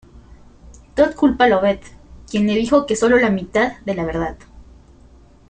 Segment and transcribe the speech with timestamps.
[0.95, 1.85] Todd culpa a Lovett,
[2.27, 4.35] quien le dijo que sólo la mitad de la verdad.